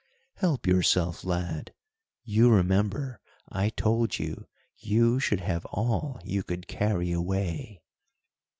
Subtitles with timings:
[0.37, 1.75] "Help yourself, lad,
[2.23, 3.19] you remember
[3.49, 7.83] I told you you should have all you could carry away."